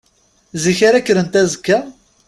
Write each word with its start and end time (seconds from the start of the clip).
Zik 0.63 0.79
ara 0.87 1.01
kkrent 1.05 1.39
azekka? 1.41 1.77